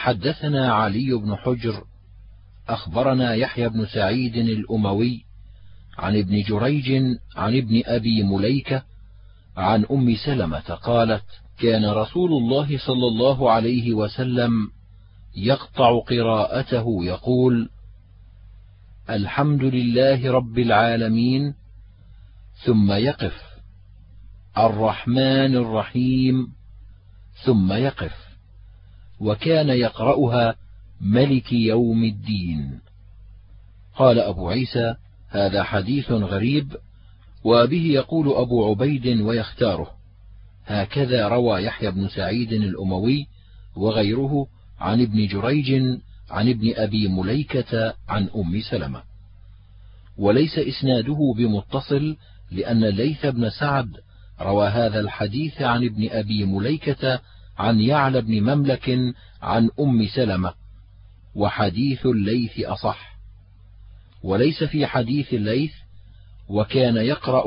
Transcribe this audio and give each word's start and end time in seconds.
حدثنا 0.00 0.72
علي 0.72 1.14
بن 1.14 1.36
حجر 1.36 1.84
أخبرنا 2.68 3.34
يحيى 3.34 3.68
بن 3.68 3.86
سعيد 3.86 4.36
الأموي 4.36 5.24
عن 5.98 6.16
ابن 6.16 6.42
جريج 6.42 6.92
عن 7.36 7.56
ابن 7.56 7.82
أبي 7.86 8.22
مليكة 8.22 8.82
عن 9.56 9.84
أم 9.90 10.16
سلمة 10.26 10.60
قالت 10.60 11.24
كان 11.58 11.90
رسول 11.90 12.32
الله 12.32 12.78
صلى 12.78 13.06
الله 13.06 13.50
عليه 13.50 13.94
وسلم 13.94 14.52
يقطع 15.36 15.98
قراءته 15.98 17.04
يقول 17.04 17.70
الحمد 19.10 19.62
لله 19.62 20.32
رب 20.32 20.58
العالمين 20.58 21.54
ثم 22.64 22.92
يقف 22.92 23.42
الرحمن 24.58 25.56
الرحيم 25.56 26.46
ثم 27.44 27.72
يقف. 27.72 28.29
وكان 29.20 29.68
يقرأها 29.68 30.54
ملك 31.00 31.52
يوم 31.52 32.04
الدين. 32.04 32.80
قال 33.96 34.18
أبو 34.18 34.48
عيسى 34.48 34.94
هذا 35.28 35.62
حديث 35.62 36.10
غريب 36.10 36.76
وبه 37.44 37.86
يقول 37.86 38.32
أبو 38.32 38.70
عبيد 38.70 39.20
ويختاره 39.20 39.90
هكذا 40.66 41.28
روى 41.28 41.62
يحيى 41.62 41.90
بن 41.90 42.08
سعيد 42.08 42.52
الأموي 42.52 43.26
وغيره 43.76 44.46
عن 44.80 45.02
ابن 45.02 45.26
جريج 45.26 45.72
عن 46.30 46.48
ابن 46.48 46.72
أبي 46.76 47.08
مليكة 47.08 47.94
عن 48.08 48.28
أم 48.36 48.60
سلمة. 48.70 49.02
وليس 50.18 50.58
إسناده 50.58 51.34
بمتصل 51.36 52.16
لأن 52.50 52.84
الليث 52.84 53.26
بن 53.26 53.50
سعد 53.50 53.96
روى 54.40 54.68
هذا 54.68 55.00
الحديث 55.00 55.62
عن 55.62 55.84
ابن 55.84 56.08
أبي 56.10 56.44
مليكة 56.44 57.20
عن 57.60 57.80
يعلى 57.80 58.20
بن 58.20 58.40
مملك 58.40 59.14
عن 59.42 59.70
أم 59.80 60.06
سلمة 60.06 60.52
وحديث 61.34 62.06
الليث 62.06 62.60
أصح. 62.60 63.18
وليس 64.22 64.64
في 64.64 64.86
حديث 64.86 65.34
الليث 65.34 65.72
وكان 66.48 66.96
يقرأ 66.96 67.44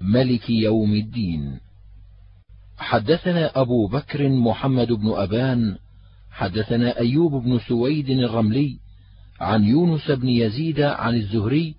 ملك 0.00 0.50
يوم 0.50 0.94
الدين. 0.94 1.60
حدثنا 2.78 3.60
أبو 3.60 3.86
بكر 3.86 4.28
محمد 4.28 4.92
بن 4.92 5.10
أبان 5.10 5.76
حدثنا 6.30 6.98
أيوب 6.98 7.42
بن 7.44 7.58
سويد 7.58 8.10
الرملي 8.10 8.78
عن 9.40 9.64
يونس 9.64 10.10
بن 10.10 10.28
يزيد 10.28 10.80
عن 10.80 11.14
الزهري 11.14 11.74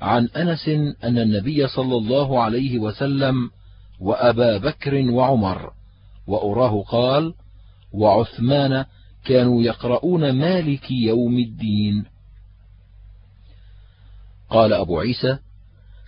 عن 0.00 0.26
أنس 0.26 0.68
أن 1.04 1.18
النبي 1.18 1.66
صلى 1.68 1.96
الله 1.96 2.42
عليه 2.42 2.78
وسلم 2.78 3.50
وأبا 4.00 4.58
بكر 4.58 5.10
وعمر 5.10 5.79
وأراه 6.26 6.82
قال 6.82 7.34
وعثمان 7.92 8.84
كانوا 9.24 9.62
يقرؤون 9.62 10.30
مالك 10.30 10.90
يوم 10.90 11.38
الدين. 11.38 12.04
قال 14.50 14.72
أبو 14.72 14.98
عيسى 15.00 15.38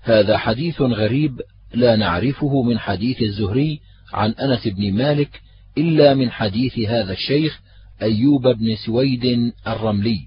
هذا 0.02 0.38
حديث 0.38 0.80
غريب 0.80 1.40
لا 1.74 1.96
نعرفه 1.96 2.62
من 2.62 2.78
حديث 2.78 3.22
الزهري 3.22 3.80
عن 4.12 4.30
أنس 4.30 4.68
بن 4.68 4.92
مالك 4.92 5.40
إلا 5.78 6.14
من 6.14 6.30
حديث 6.30 6.78
هذا 6.78 7.12
الشيخ 7.12 7.60
أيوب 8.02 8.48
بن 8.48 8.76
سويد 8.86 9.52
الرملي. 9.66 10.26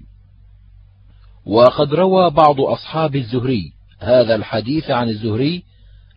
وقد 1.46 1.94
روى 1.94 2.30
بعض 2.30 2.60
أصحاب 2.60 3.16
الزهري 3.16 3.72
هذا 3.98 4.34
الحديث 4.34 4.90
عن 4.90 5.08
الزهري 5.08 5.62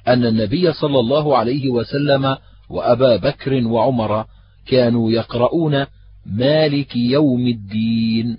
أن 0.07 0.25
النبي 0.25 0.73
صلى 0.73 0.99
الله 0.99 1.37
عليه 1.37 1.69
وسلم 1.69 2.37
وأبا 2.69 3.15
بكر 3.15 3.67
وعمر 3.67 4.25
كانوا 4.65 5.11
يقرؤون 5.11 5.85
مالك 6.25 6.95
يوم 6.95 7.47
الدين. 7.47 8.37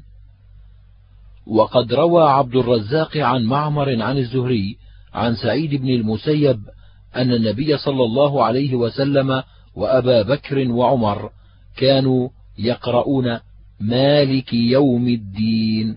وقد 1.46 1.92
روى 1.92 2.30
عبد 2.30 2.56
الرزاق 2.56 3.16
عن 3.16 3.44
معمر 3.44 4.02
عن 4.02 4.18
الزهري 4.18 4.76
عن 5.14 5.34
سعيد 5.36 5.74
بن 5.74 5.88
المسيب 5.88 6.60
أن 7.16 7.32
النبي 7.32 7.78
صلى 7.78 8.04
الله 8.04 8.44
عليه 8.44 8.74
وسلم 8.74 9.42
وأبا 9.74 10.22
بكر 10.22 10.70
وعمر 10.70 11.30
كانوا 11.76 12.28
يقرؤون 12.58 13.40
مالك 13.80 14.52
يوم 14.52 15.08
الدين. 15.08 15.96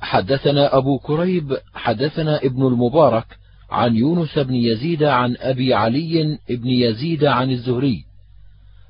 حدثنا 0.00 0.76
أبو 0.76 0.98
كريب 0.98 1.56
حدثنا 1.74 2.44
ابن 2.44 2.66
المبارك 2.66 3.38
عن 3.70 3.96
يونس 3.96 4.38
بن 4.38 4.54
يزيد 4.54 5.02
عن 5.02 5.36
أبي 5.38 5.74
علي 5.74 6.38
بن 6.48 6.68
يزيد 6.68 7.24
عن 7.24 7.50
الزهري 7.50 8.04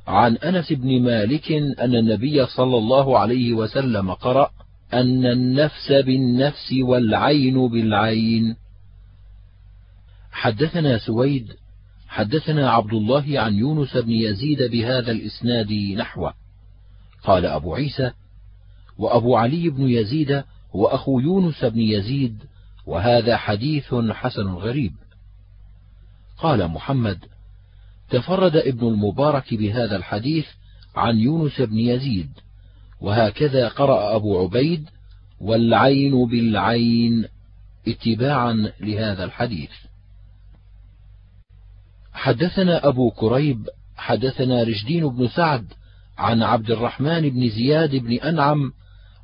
عن 0.07 0.37
أنس 0.37 0.73
بن 0.73 1.03
مالك 1.03 1.53
أن 1.53 1.95
النبي 1.97 2.47
صلى 2.47 2.79
الله 2.79 3.19
عليه 3.19 3.55
وسلم 3.55 4.13
قرأ 4.13 4.51
أن 4.93 5.27
النفس 5.27 5.93
بالنفس 5.93 6.73
والعين 6.81 7.69
بالعين. 7.69 8.57
حدثنا 10.31 10.99
سويد 10.99 11.53
حدثنا 12.09 12.71
عبد 12.71 12.93
الله 12.93 13.41
عن 13.41 13.55
يونس 13.55 13.97
بن 13.97 14.11
يزيد 14.11 14.63
بهذا 14.63 15.13
الإسناد 15.13 15.73
نحوه. 15.73 16.35
قال 17.25 17.47
أبو 17.47 17.75
عيسى 17.75 18.11
وأبو 18.99 19.37
علي 19.37 19.71
بن 19.71 19.89
يزيد 19.89 20.43
هو 20.77 20.87
اخو 20.87 21.21
يونس 21.21 21.65
بن 21.65 21.81
يزيد 21.81 22.39
وهذا 22.87 23.37
حديث 23.37 23.95
حسن 23.95 24.47
غريب. 24.47 24.93
قال 26.39 26.69
محمد 26.69 27.19
تفرد 28.11 28.57
ابن 28.57 28.89
المبارك 28.89 29.55
بهذا 29.55 29.97
الحديث 29.97 30.47
عن 30.97 31.19
يونس 31.19 31.61
بن 31.61 31.79
يزيد 31.79 32.31
وهكذا 33.01 33.69
قرأ 33.69 34.17
أبو 34.17 34.43
عبيد 34.43 34.89
والعين 35.41 36.27
بالعين 36.27 37.29
اتباعا 37.89 38.73
لهذا 38.81 39.25
الحديث. 39.25 39.71
حدثنا 42.13 42.89
أبو 42.89 43.11
كريب 43.11 43.69
حدثنا 43.97 44.63
رشدين 44.63 45.09
بن 45.09 45.29
سعد 45.29 45.73
عن 46.19 46.43
عبد 46.43 46.71
الرحمن 46.71 47.31
بن 47.31 47.49
زياد 47.49 47.97
بن 47.97 48.13
أنعم 48.13 48.73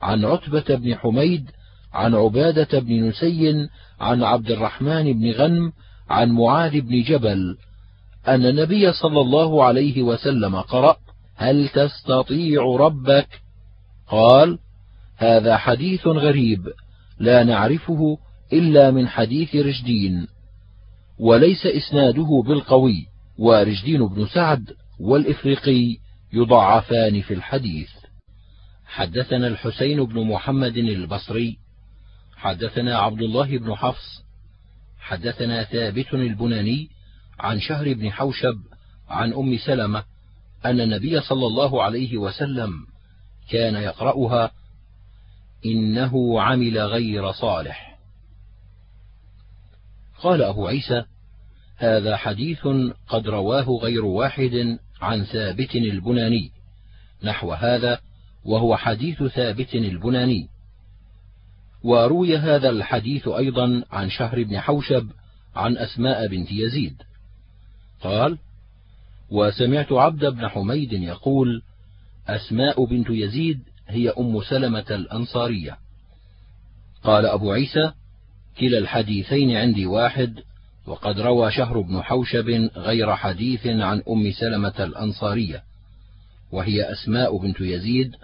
عن 0.02 0.24
عتبة 0.24 0.74
بن 0.74 0.94
حميد 0.94 1.50
عن 1.92 2.14
عبادة 2.14 2.78
بن 2.80 3.08
نسي 3.08 3.68
عن 4.00 4.22
عبد 4.22 4.50
الرحمن 4.50 5.12
بن 5.12 5.30
غنم 5.30 5.72
عن 6.10 6.30
معاذ 6.30 6.80
بن 6.80 7.02
جبل 7.02 7.56
أن 8.28 8.46
النبي 8.46 8.92
صلى 8.92 9.20
الله 9.20 9.64
عليه 9.64 10.02
وسلم 10.02 10.56
قرأ: 10.56 10.96
هل 11.36 11.68
تستطيع 11.68 12.62
ربك؟ 12.62 13.28
قال: 14.08 14.58
هذا 15.16 15.56
حديث 15.56 16.06
غريب 16.06 16.68
لا 17.18 17.44
نعرفه 17.44 18.18
إلا 18.52 18.90
من 18.90 19.08
حديث 19.08 19.56
رشدين، 19.56 20.26
وليس 21.18 21.66
إسناده 21.66 22.42
بالقوي، 22.46 23.06
ورشدين 23.38 24.06
بن 24.08 24.26
سعد 24.26 24.70
والإفريقي 25.00 25.96
يضعفان 26.32 27.20
في 27.20 27.34
الحديث. 27.34 27.90
حدثنا 28.86 29.46
الحسين 29.46 30.04
بن 30.04 30.26
محمد 30.26 30.76
البصري، 30.76 31.61
حدثنا 32.42 32.98
عبد 32.98 33.22
الله 33.22 33.58
بن 33.58 33.74
حفص، 33.74 34.24
حدثنا 35.00 35.64
ثابت 35.64 36.14
البناني 36.14 36.88
عن 37.40 37.60
شهر 37.60 37.94
بن 37.94 38.12
حوشب 38.12 38.58
عن 39.08 39.32
أم 39.32 39.58
سلمة 39.58 40.04
أن 40.64 40.80
النبي 40.80 41.20
صلى 41.20 41.46
الله 41.46 41.82
عليه 41.82 42.16
وسلم 42.16 42.86
كان 43.50 43.74
يقرأها 43.74 44.50
إنه 45.66 46.42
عمل 46.42 46.78
غير 46.78 47.32
صالح. 47.32 47.98
قال 50.18 50.42
أبو 50.42 50.66
عيسى 50.66 51.04
هذا 51.76 52.16
حديث 52.16 52.68
قد 53.08 53.28
رواه 53.28 53.78
غير 53.82 54.04
واحد 54.04 54.78
عن 55.00 55.24
ثابت 55.24 55.74
البناني. 55.74 56.50
نحو 57.24 57.52
هذا 57.52 58.00
وهو 58.44 58.76
حديث 58.76 59.22
ثابت 59.22 59.74
البناني. 59.74 60.51
وروي 61.84 62.38
هذا 62.38 62.70
الحديث 62.70 63.28
أيضا 63.28 63.84
عن 63.90 64.10
شهر 64.10 64.42
بن 64.42 64.60
حوشب 64.60 65.10
عن 65.56 65.76
أسماء 65.76 66.26
بنت 66.26 66.52
يزيد. 66.52 67.02
قال 68.00 68.38
وسمعت 69.30 69.92
عبد 69.92 70.24
بن 70.24 70.48
حميد 70.48 70.92
يقول 70.92 71.62
أسماء 72.28 72.84
بنت 72.84 73.10
يزيد 73.10 73.60
هي 73.88 74.10
أم 74.10 74.42
سلمة 74.42 74.86
الأنصارية. 74.90 75.78
قال 77.04 77.26
أبو 77.26 77.52
عيسى 77.52 77.92
كلا 78.60 78.78
الحديثين 78.78 79.56
عندي 79.56 79.86
واحد 79.86 80.40
وقد 80.86 81.20
روى 81.20 81.50
شهر 81.50 81.80
بن 81.80 82.02
حوشب 82.02 82.48
غير 82.76 83.16
حديث 83.16 83.66
عن 83.66 84.02
أم 84.08 84.32
سلمة 84.32 84.74
الأنصارية 84.80 85.62
وهي 86.52 86.92
أسماء 86.92 87.38
بنت 87.38 87.60
يزيد 87.60 88.16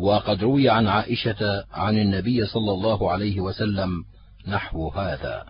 وقد 0.00 0.42
روي 0.42 0.68
عن 0.68 0.86
عائشة 0.86 1.64
عن 1.72 1.98
النبي 1.98 2.46
صلى 2.46 2.72
الله 2.72 3.10
عليه 3.10 3.40
وسلم 3.40 4.04
نحو 4.48 4.88
هذا. 4.88 5.46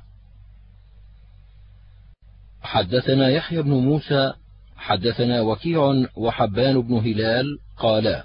حدثنا 2.63 3.29
يحيى 3.29 3.63
بن 3.63 3.71
موسى 3.71 4.33
حدثنا 4.77 5.41
وكيع 5.41 6.05
وحبان 6.17 6.81
بن 6.81 6.95
هلال 6.95 7.59
قالا 7.79 8.25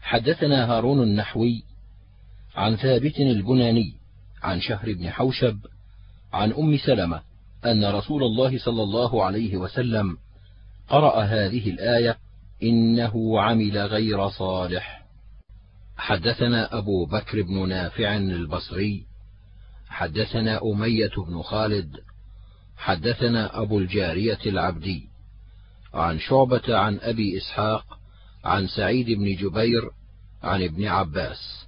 حدثنا 0.00 0.72
هارون 0.72 1.02
النحوي 1.02 1.62
عن 2.56 2.76
ثابت 2.76 3.20
البناني 3.20 3.92
عن 4.42 4.60
شهر 4.60 4.92
بن 4.92 5.10
حوشب 5.10 5.58
عن 6.32 6.52
أم 6.52 6.76
سلمة 6.76 7.20
أن 7.66 7.84
رسول 7.84 8.22
الله 8.22 8.58
صلى 8.58 8.82
الله 8.82 9.24
عليه 9.24 9.56
وسلم 9.56 10.16
قرأ 10.88 11.22
هذه 11.22 11.70
الآية 11.70 12.16
إنه 12.62 13.40
عمل 13.40 13.78
غير 13.78 14.28
صالح. 14.28 14.97
حدثنا 15.98 16.78
أبو 16.78 17.06
بكر 17.06 17.42
بن 17.42 17.68
نافع 17.68 18.16
البصري 18.16 19.06
حدثنا 19.88 20.60
أمية 20.62 21.10
بن 21.26 21.42
خالد 21.42 21.96
حدثنا 22.76 23.62
أبو 23.62 23.78
الجارية 23.78 24.38
العبدي 24.46 25.08
عن 25.94 26.18
شعبة 26.18 26.76
عن 26.78 26.98
أبي 27.00 27.36
إسحاق 27.36 27.98
عن 28.44 28.66
سعيد 28.66 29.06
بن 29.10 29.36
جبير 29.36 29.90
عن 30.42 30.62
ابن 30.62 30.86
عباس. 30.86 31.66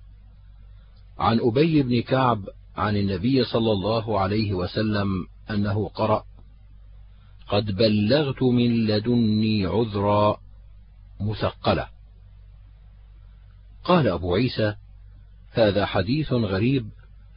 عن 1.19 1.41
أبي 1.41 1.83
بن 1.83 2.03
كعب 2.03 2.49
عن 2.76 2.97
النبي 2.97 3.44
صلى 3.44 3.73
الله 3.73 4.21
عليه 4.21 4.55
وسلم 4.55 5.26
أنه 5.50 5.88
قرأ 5.88 6.25
قد 7.49 7.76
بلغت 7.76 8.43
من 8.43 8.87
لدني 8.87 9.67
عذرا 9.67 10.41
مثقلة 11.21 11.88
قال 13.85 14.09
أبو 14.09 14.35
عيسى 14.35 14.75
هذا 15.53 15.87
حديث 15.87 16.32
غريب 16.32 16.91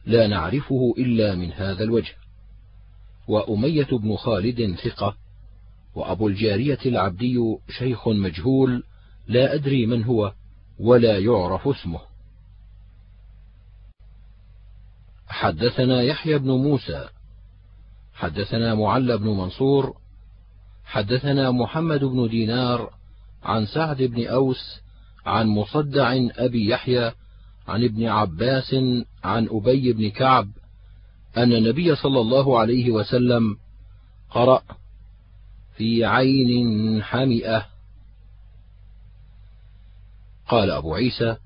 لا 0.06 0.26
نعرفه 0.26 0.94
إلا 0.98 1.34
من 1.34 1.52
هذا 1.52 1.84
الوجه. 1.84 2.14
وأمية 3.28 3.88
بن 3.92 4.16
خالد 4.16 4.76
ثقة 4.76 5.16
وأبو 5.94 6.28
الجارية 6.28 6.78
العبدي 6.86 7.56
شيخ 7.78 8.08
مجهول 8.08 8.82
لا 9.26 9.54
أدري 9.54 9.86
من 9.86 10.04
هو 10.04 10.32
ولا 10.78 11.18
يعرف 11.18 11.68
اسمه. 11.68 12.00
حدثنا 15.28 16.02
يحيى 16.02 16.38
بن 16.38 16.50
موسى 16.50 17.08
حدثنا 18.14 18.74
معل 18.74 19.18
بن 19.18 19.26
منصور 19.26 19.96
حدثنا 20.84 21.50
محمد 21.50 22.04
بن 22.04 22.28
دينار 22.28 22.94
عن 23.42 23.66
سعد 23.66 24.02
بن 24.02 24.26
أوس 24.26 24.80
عن 25.26 25.46
مصدع 25.46 26.16
أبي 26.36 26.68
يحيى 26.68 27.12
عن 27.68 27.84
ابن 27.84 28.06
عباس 28.06 28.74
عن 29.24 29.48
أبي 29.50 29.92
بن 29.92 30.10
كعب 30.10 30.50
أن 31.36 31.52
النبي 31.52 31.96
صلى 31.96 32.20
الله 32.20 32.58
عليه 32.58 32.90
وسلم 32.90 33.56
قرأ 34.30 34.62
في 35.76 36.04
عين 36.04 37.02
حمئة. 37.02 37.66
قال 40.48 40.70
أبو 40.70 40.94
عيسى 40.94 41.36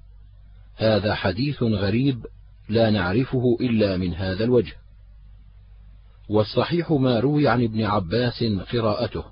هذا 0.76 1.14
حديث 1.14 1.62
غريب 1.62 2.26
لا 2.68 2.90
نعرفه 2.90 3.56
إلا 3.60 3.96
من 3.96 4.14
هذا 4.14 4.44
الوجه. 4.44 4.76
والصحيح 6.28 6.92
ما 6.92 7.20
روي 7.20 7.48
عن 7.48 7.64
ابن 7.64 7.82
عباس 7.82 8.44
قراءته. 8.72 9.24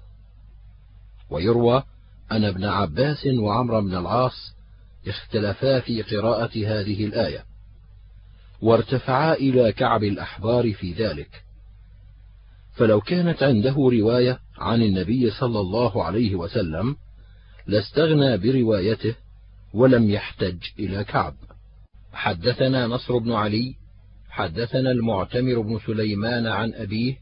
ويروى 1.31 1.83
ان 2.33 2.45
ابن 2.45 2.65
عباس 2.65 3.27
وعمر 3.27 3.81
بن 3.81 3.97
العاص 3.97 4.55
اختلفا 5.09 5.81
في 5.81 6.03
قراءة 6.03 6.51
هذه 6.57 7.05
الآية 7.05 7.45
وارتفعا 8.63 9.35
إلى 9.35 9.73
كعب 9.73 10.05
الأحبار 10.05 10.73
في 10.73 10.93
ذلك. 10.93 11.45
فلو 12.75 13.01
كانت 13.01 13.43
عنده 13.43 13.75
رواية 13.77 14.39
عن 14.59 14.83
النبي 14.83 15.31
صلى 15.31 15.61
الله 15.61 16.05
عليه 16.05 16.35
وسلم 16.35 16.97
لاستغنى 17.67 18.39
بروايته 18.39 19.15
ولم 19.75 20.11
يحتج 20.11 20.59
إلى 20.79 21.05
كعب. 21.05 21.35
حدثنا 22.13 22.87
نصر 22.87 23.19
بن 23.19 23.33
علي 23.33 23.75
حدثنا 24.31 24.91
المعتمر 24.91 25.61
بن 25.61 25.79
سليمان 25.87 26.47
عن 26.47 26.73
أبيه 26.75 27.17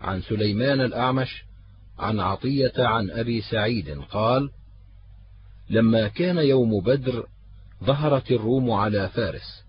عن 0.00 0.22
سليمان 0.22 0.80
الأعمش 0.80 1.44
عن 2.00 2.20
عطية 2.20 2.72
عن 2.78 3.10
أبي 3.10 3.40
سعيد 3.40 3.98
قال 4.00 4.50
لما 5.70 6.08
كان 6.08 6.38
يوم 6.38 6.80
بدر 6.80 7.26
ظهرت 7.84 8.30
الروم 8.30 8.70
على 8.70 9.08
فارس 9.08 9.64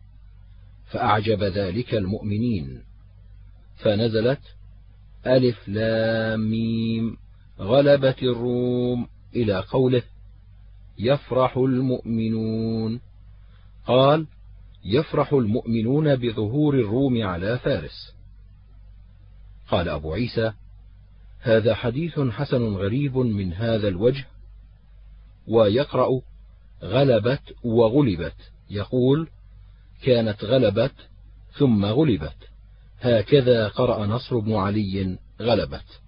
فأعجب 0.92 1.44
ذلك 1.44 1.94
المؤمنين 1.94 2.84
فنزلت 3.78 4.42
ألف 5.28 5.68
لام 5.68 6.52
ميم 6.52 7.18
غلبت 7.60 8.24
الروم 8.24 9.08
إلى 9.36 9.60
قوله 9.60 10.04
يفرح 11.00 11.58
المؤمنون 11.58 13.02
قال 13.88 14.28
يفرح 14.86 15.34
المؤمنون 15.34 16.16
بظهور 16.16 16.76
الروم 16.76 17.24
على 17.24 17.60
فارس 17.60 18.16
قال 19.70 19.90
أبو 19.90 20.14
عيسى 20.14 20.54
هذا 21.42 21.76
حديث 21.76 22.20
حسن 22.20 22.76
غريب 22.76 23.18
من 23.18 23.54
هذا 23.54 23.88
الوجه 23.88 24.26
ويقرأ 25.48 26.22
غلبت 26.84 27.42
وغلبت 27.64 28.36
يقول 28.70 29.28
كانت 30.04 30.44
غلبت 30.44 30.94
ثم 31.58 31.86
غلبت 31.86 32.38
هكذا 33.02 33.68
قرأ 33.68 34.06
نصر 34.06 34.40
بن 34.40 34.54
علي 34.54 35.18
غلبت. 35.42 36.02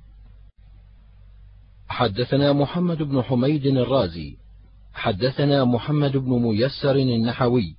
حدثنا 1.88 2.54
محمد 2.54 2.98
بن 2.98 3.22
حميد 3.22 3.66
الرازي 3.66 4.38
حدثنا 4.94 5.64
محمد 5.64 6.18
بن 6.18 6.32
ميسر 6.32 6.96
النحوي 6.96 7.76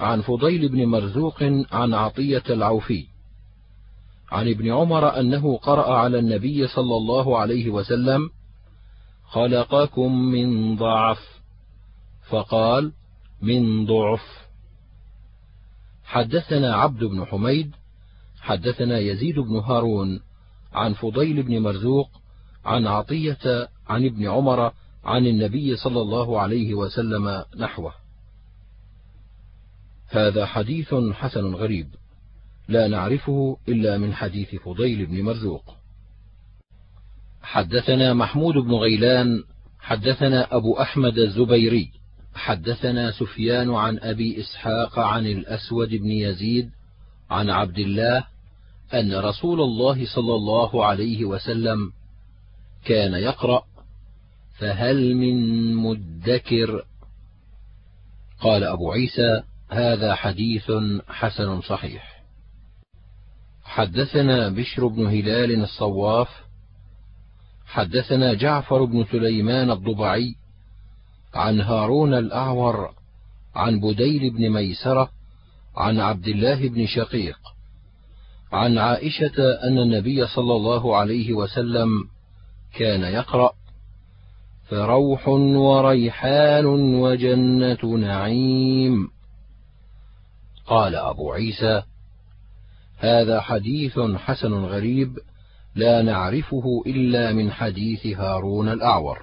عن 0.00 0.22
فضيل 0.22 0.68
بن 0.68 0.86
مرزوق 0.86 1.42
عن 1.72 1.94
عطية 1.94 2.42
العوفي 2.50 3.06
عن 4.32 4.48
ابن 4.48 4.72
عمر 4.72 5.20
أنه 5.20 5.56
قرأ 5.56 5.94
على 5.94 6.18
النبي 6.18 6.66
صلى 6.66 6.96
الله 6.96 7.38
عليه 7.38 7.70
وسلم 7.70 8.30
خلقكم 9.24 10.18
من 10.18 10.76
ضعف 10.76 11.40
فقال 12.28 12.92
من 13.42 13.86
ضعف 13.86 14.44
حدثنا 16.04 16.74
عبد 16.74 17.04
بن 17.04 17.24
حميد 17.24 17.74
حدثنا 18.40 18.98
يزيد 18.98 19.38
بن 19.38 19.56
هارون 19.56 20.20
عن 20.72 20.94
فضيل 20.94 21.42
بن 21.42 21.58
مرزوق 21.58 22.08
عن 22.64 22.86
عطية 22.86 23.68
عن 23.88 24.04
ابن 24.04 24.28
عمر 24.28 24.72
عن 25.04 25.26
النبي 25.26 25.76
صلى 25.76 26.00
الله 26.00 26.40
عليه 26.40 26.74
وسلم 26.74 27.44
نحوه. 27.56 27.92
هذا 30.08 30.46
حديث 30.46 30.94
حسن 31.12 31.54
غريب. 31.54 31.88
لا 32.68 32.88
نعرفه 32.88 33.56
إلا 33.68 33.98
من 33.98 34.14
حديث 34.14 34.54
فضيل 34.54 35.06
بن 35.06 35.22
مرزوق. 35.22 35.74
حدثنا 37.42 38.14
محمود 38.14 38.54
بن 38.54 38.74
غيلان 38.74 39.42
حدثنا 39.80 40.56
أبو 40.56 40.80
أحمد 40.80 41.18
الزبيري 41.18 41.90
حدثنا 42.34 43.10
سفيان 43.10 43.74
عن 43.74 43.98
أبي 43.98 44.40
إسحاق 44.40 44.98
عن 44.98 45.26
الأسود 45.26 45.88
بن 45.88 46.10
يزيد 46.10 46.70
عن 47.30 47.50
عبد 47.50 47.78
الله 47.78 48.24
أن 48.94 49.14
رسول 49.14 49.60
الله 49.60 50.06
صلى 50.14 50.34
الله 50.34 50.84
عليه 50.84 51.24
وسلم 51.24 51.92
كان 52.84 53.14
يقرأ 53.14 53.64
فهل 54.58 55.14
من 55.14 55.74
مدكر؟ 55.74 56.84
قال 58.40 58.64
أبو 58.64 58.92
عيسى 58.92 59.42
هذا 59.70 60.14
حديث 60.14 60.72
حسن 61.08 61.60
صحيح. 61.60 62.13
حدثنا 63.64 64.48
بشر 64.48 64.86
بن 64.86 65.06
هلال 65.06 65.62
الصواف 65.62 66.28
حدثنا 67.66 68.34
جعفر 68.34 68.84
بن 68.84 69.04
سليمان 69.04 69.70
الضبعي 69.70 70.34
عن 71.34 71.60
هارون 71.60 72.14
الأعور 72.14 72.90
عن 73.54 73.80
بديل 73.80 74.30
بن 74.30 74.50
ميسرة 74.50 75.10
عن 75.76 76.00
عبد 76.00 76.28
الله 76.28 76.68
بن 76.68 76.86
شقيق 76.86 77.38
عن 78.52 78.78
عائشة 78.78 79.52
أن 79.64 79.78
النبي 79.78 80.26
صلى 80.26 80.56
الله 80.56 80.96
عليه 80.96 81.32
وسلم 81.32 81.88
كان 82.74 83.02
يقرأ 83.02 83.52
فروح 84.68 85.28
وريحان 85.28 86.66
وجنة 86.94 87.84
نعيم 87.84 89.08
قال 90.66 90.94
أبو 90.94 91.32
عيسى 91.32 91.82
هذا 92.98 93.40
حديث 93.40 93.98
حسن 93.98 94.52
غريب 94.52 95.18
لا 95.74 96.02
نعرفه 96.02 96.82
إلا 96.86 97.32
من 97.32 97.52
حديث 97.52 98.06
هارون 98.06 98.68
الأعور. 98.68 99.18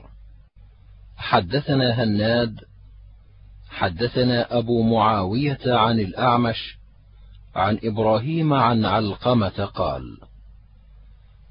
حدثنا 1.17 2.03
هناد 2.03 2.55
حدثنا 3.69 4.57
أبو 4.57 4.81
معاوية 4.81 5.59
عن 5.65 5.99
الأعمش 5.99 6.77
عن 7.55 7.79
إبراهيم 7.83 8.53
عن 8.53 8.85
علقمة 8.85 9.65
قال 9.65 10.17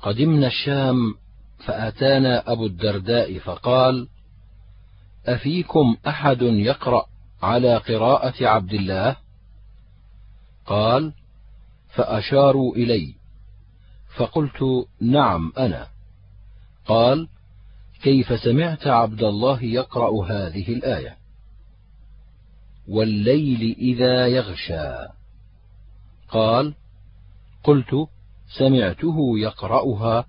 قدمنا 0.03 0.47
الشام 0.47 1.15
فأتانا 1.67 2.53
أبو 2.53 2.67
الدرداء 2.67 3.39
فقال 3.39 4.09
أفيكم 5.27 5.97
أحد 6.09 6.43
يقرأ 6.43 7.07
على 7.43 7.77
قراءة 7.77 8.47
عبد 8.47 8.75
الله؟ 8.75 9.17
قال 10.67 11.13
فأشاروا 11.91 12.77
إلي. 12.77 13.15
فقلت 14.17 14.87
نعم 15.01 15.53
أنا. 15.59 15.87
قال 16.87 17.29
كيف 18.03 18.41
سمعت 18.41 18.87
عبد 18.87 19.23
الله 19.23 19.63
يقرأ 19.63 20.27
هذه 20.27 20.73
الآية؟ 20.73 21.17
والليل 22.89 23.77
إذا 23.79 24.27
يغشى. 24.27 25.09
قال 26.29 26.75
قلت 27.65 28.09
سمعته 28.59 29.39
يقرأها. 29.39 30.25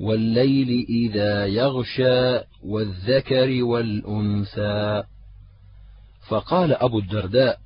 والليل 0.00 0.86
إذا 0.88 1.46
يغشى 1.46 2.38
والذكر 2.64 3.64
والأنثى. 3.64 5.02
فقال 6.28 6.72
أبو 6.72 6.98
الدرداء 6.98 7.60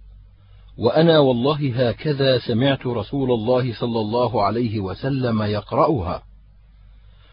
وأنا 0.78 1.18
والله 1.18 1.88
هكذا 1.88 2.38
سمعت 2.38 2.87
رسول 2.87 3.30
الله 3.30 3.75
صلى 3.75 4.00
الله 4.00 4.42
عليه 4.42 4.80
وسلم 4.80 5.42
يقرأها. 5.42 6.23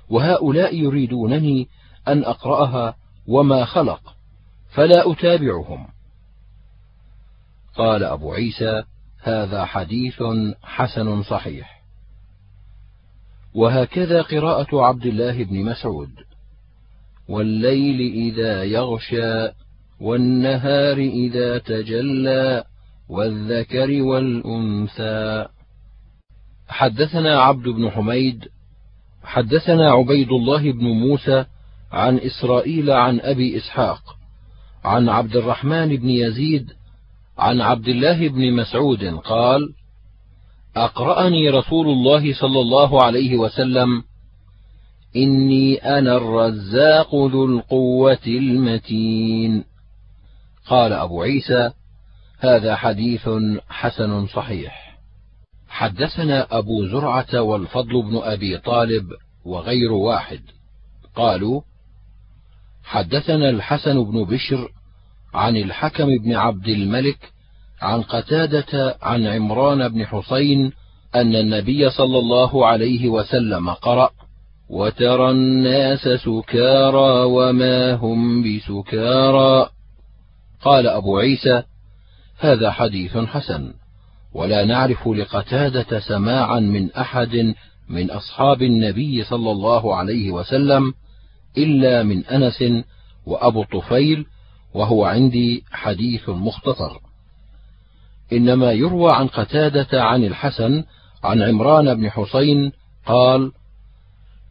وهؤلاء 0.10 0.76
يريدونني 0.76 1.68
أن 2.08 2.24
أقرأها 2.24 2.96
وما 3.28 3.66
خلق 3.66 4.16
فلا 4.74 5.12
أتابعهم. 5.12 5.88
قال 7.76 8.04
أبو 8.04 8.34
عيسى 8.34 8.84
هذا 9.22 9.66
حديث 9.66 10.24
حسن 10.64 11.24
صحيح. 11.24 11.84
وهكذا 13.56 14.22
قراءة 14.22 14.82
عبد 14.82 15.06
الله 15.06 15.44
بن 15.44 15.66
مسعود 15.66 16.10
والليل 17.30 18.14
إذا 18.14 18.64
يغشى 18.64 19.50
والنهار 20.00 20.98
إذا 20.98 21.58
تجلى 21.58 22.64
والذكر 23.13 24.01
والأنثى. 24.01 25.46
حدثنا 26.67 27.41
عبد 27.41 27.63
بن 27.70 27.89
حميد 27.89 28.48
حدثنا 29.24 29.91
عبيد 29.91 30.32
الله 30.32 30.72
بن 30.72 30.86
موسى 30.86 31.46
عن 31.91 32.17
إسرائيل 32.17 32.91
عن 32.91 33.20
أبي 33.20 33.58
إسحاق 33.58 34.01
عن 34.84 35.10
عبد 35.10 35.36
الرحمن 35.36 35.98
بن 35.98 36.10
يزيد 36.10 36.72
عن 37.38 37.62
عبد 37.62 37.88
الله 37.88 38.27
بن 38.27 38.53
مسعود 38.53 39.03
قال 39.03 39.74
أقرأني 40.75 41.50
رسول 41.50 41.88
الله 41.88 42.34
صلى 42.34 42.60
الله 42.60 43.03
عليه 43.03 43.38
وسلم 43.38 44.03
إني 45.15 45.75
أنا 45.75 46.17
الرزاق 46.17 47.15
ذو 47.15 47.46
القوة 47.46 48.25
المتين. 48.27 49.63
قال 50.67 50.93
أبو 50.93 51.22
عيسى 51.22 51.72
هذا 52.44 52.76
حديث 52.76 53.30
حسن 53.70 54.28
صحيح. 54.28 55.00
حدثنا 55.68 56.48
أبو 56.58 56.86
زرعة 56.86 57.42
والفضل 57.42 58.04
بن 58.04 58.18
أبي 58.18 58.58
طالب 58.58 59.08
وغير 59.46 59.92
واحد. 59.92 60.42
قالوا 61.16 61.62
حدثنا 62.84 63.50
الحسن 63.50 64.04
بن 64.04 64.24
بشر 64.24 64.70
عن 65.34 65.58
الحكم 65.58 66.18
بن 66.18 66.36
عبد 66.36 66.68
الملك 66.68 67.18
عن 67.82 68.02
قتادة 68.02 68.98
عن 69.02 69.26
عمران 69.26 69.88
بن 69.88 70.06
حسين 70.06 70.72
أن 71.16 71.36
النبي 71.36 71.90
صلى 71.90 72.20
الله 72.20 72.66
عليه 72.68 73.10
وسلم 73.10 73.70
قرأ 73.70 74.10
وترى 74.70 75.32
الناس 75.32 76.08
سكارى 76.08 77.24
وما 77.24 77.94
هم 77.94 78.44
بسكارى 78.44 79.70
قال 80.62 80.88
أبو 80.88 81.18
عيسى 81.18 81.64
هذا 82.40 82.72
حديث 82.72 83.18
حسن. 83.18 83.74
ولا 84.34 84.66
نعرف 84.66 85.08
لقتادة 85.08 86.00
سماعا 86.00 86.60
من 86.60 86.92
أحد 86.92 87.54
من 87.90 88.12
أصحاب 88.12 88.62
النبي 88.62 89.24
صلى 89.24 89.52
الله 89.52 89.96
عليه 89.96 90.32
وسلم 90.32 90.94
إلا 91.58 92.04
من 92.04 92.25
أنس 92.25 92.63
وأبو 93.25 93.62
الطفيل 93.62 94.25
وهو 94.74 95.06
عندي 95.06 95.63
حديث 95.72 96.30
مختصر. 96.30 97.00
إنما 98.34 98.72
يروى 98.72 99.12
عن 99.12 99.28
قتادة 99.28 100.04
عن 100.04 100.24
الحسن 100.24 100.84
عن 101.24 101.42
عمران 101.42 101.94
بن 101.94 102.10
حسين 102.10 102.72
قال 103.06 103.52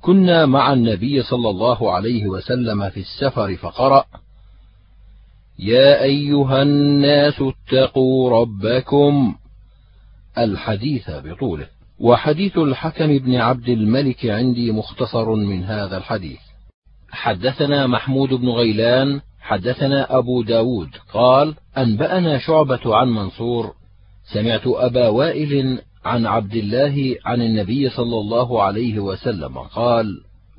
كنا 0.00 0.46
مع 0.46 0.72
النبي 0.72 1.22
صلى 1.22 1.50
الله 1.50 1.92
عليه 1.92 2.26
وسلم 2.26 2.90
في 2.90 3.00
السفر 3.00 3.56
فقرأ 3.56 4.04
يا 5.62 6.02
أيها 6.02 6.62
الناس 6.62 7.34
اتقوا 7.40 8.40
ربكم 8.40 9.34
الحديث 10.38 11.10
بطوله. 11.10 11.66
وحديث 12.00 12.58
الحكم 12.58 13.18
بن 13.18 13.34
عبد 13.34 13.68
الملك 13.68 14.26
عندي 14.26 14.72
مختصر 14.72 15.34
من 15.34 15.64
هذا 15.64 15.96
الحديث. 15.96 16.40
حدثنا 17.10 17.86
محمود 17.86 18.28
بن 18.28 18.48
غيلان 18.48 19.20
حدثنا 19.40 20.18
أبو 20.18 20.42
داود 20.42 20.88
قال 21.12 21.54
أنبأنا 21.78 22.38
شعبة 22.38 22.96
عن 22.96 23.08
منصور 23.08 23.72
سمعت 24.32 24.66
أبا 24.66 25.08
وائل 25.08 25.78
عن 26.04 26.26
عبد 26.26 26.54
الله 26.54 27.16
عن 27.24 27.42
النبي 27.42 27.90
صلى 27.90 28.16
الله 28.18 28.62
عليه 28.62 28.98
وسلم 28.98 29.58
قال 29.58 30.06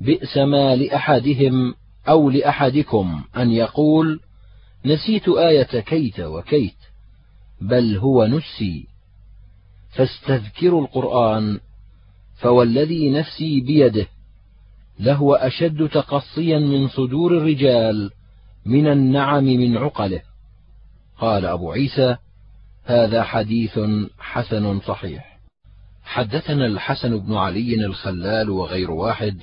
بئس 0.00 0.36
ما 0.36 0.76
لأحدهم 0.76 1.74
أو 2.08 2.30
لأحدكم 2.30 3.24
أن 3.36 3.50
يقول 3.52 4.20
نسيت 4.86 5.28
آية 5.28 5.80
كيت 5.80 6.20
وكيت 6.20 6.76
بل 7.60 7.96
هو 7.96 8.26
نسي. 8.26 8.86
فاستذكروا 9.90 10.82
القرآن 10.82 11.60
فوالذي 12.36 13.10
نفسي 13.10 13.60
بيده 13.60 14.06
لهو 15.00 15.34
أشد 15.34 15.88
تقصيا 15.88 16.58
من 16.58 16.88
صدور 16.88 17.36
الرجال 17.36 18.10
من 18.66 18.86
النعم 18.86 19.44
من 19.44 19.76
عقله. 19.76 20.22
قال 21.18 21.46
أبو 21.46 21.72
عيسى 21.72 22.16
هذا 22.84 23.22
حديث 23.22 23.80
حسن 24.18 24.80
صحيح. 24.80 25.34
حدثنا 26.04 26.66
الحسن 26.66 27.18
بن 27.18 27.34
علي 27.34 27.86
الخلال 27.86 28.50
وغير 28.50 28.90
واحد 28.90 29.40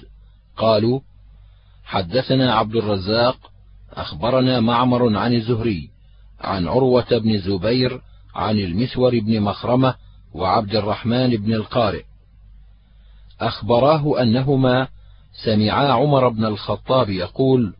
قالوا 0.58 1.00
حدثنا 1.84 2.54
عبد 2.54 2.76
الرزاق 2.76 3.51
أخبرنا 3.94 4.60
معمر 4.60 5.18
عن 5.18 5.34
الزهري 5.34 5.90
عن 6.42 6.68
عروة 6.68 7.18
بن 7.18 7.30
الزبير 7.36 8.02
عن 8.36 8.60
المسور 8.60 9.20
بن 9.20 9.42
مخرمة 9.42 9.96
وعبد 10.34 10.76
الرحمن 10.76 11.30
بن 11.30 11.54
القارئ. 11.54 12.04
أخبراه 13.42 14.22
أنهما 14.22 14.88
سمعا 15.46 15.88
عمر 15.88 16.30
بن 16.30 16.46
الخطاب 16.46 17.10
يقول 17.10 17.74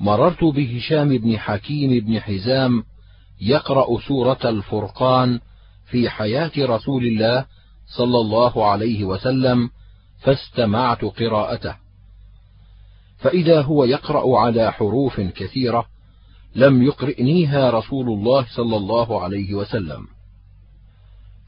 مررت 0.00 0.44
بهشام 0.44 1.18
بن 1.18 1.38
حكيم 1.38 2.04
بن 2.04 2.20
حزام 2.20 2.84
يقرأ 3.40 4.00
سورة 4.08 4.38
الفرقان 4.44 5.40
في 5.90 6.10
حياة 6.10 6.52
رسول 6.58 7.06
الله 7.06 7.46
صلى 7.96 8.18
الله 8.18 8.66
عليه 8.66 9.04
وسلم 9.04 9.70
فاستمعت 10.18 11.04
قراءته. 11.04 11.87
فإذا 13.18 13.62
هو 13.62 13.84
يقرأ 13.84 14.38
على 14.38 14.72
حروف 14.72 15.20
كثيرة 15.20 15.86
لم 16.54 16.82
يقرئنيها 16.82 17.70
رسول 17.70 18.08
الله 18.08 18.46
صلى 18.56 18.76
الله 18.76 19.22
عليه 19.22 19.54
وسلم. 19.54 20.06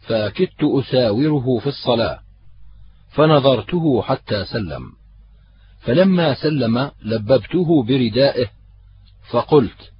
فكدت 0.01 0.63
أساوره 0.63 1.59
في 1.59 1.67
الصلاة 1.67 2.21
فنظرته 3.11 4.03
حتى 4.03 4.45
سلم. 4.45 4.93
فلما 5.81 6.35
سلم 6.35 6.91
لببته 7.03 7.83
بردائه 7.83 8.47
فقلت 9.31 9.93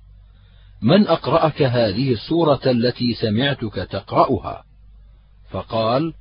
من 0.83 1.07
أقرأك 1.07 1.63
هذه 1.63 2.13
السورة 2.13 2.61
التي 2.67 3.15
سمعتك 3.15 3.75
تقرأها؟ 3.75 4.65
فقال 5.51 6.15